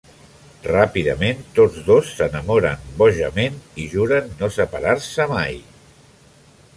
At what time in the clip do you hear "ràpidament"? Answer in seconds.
0.67-1.43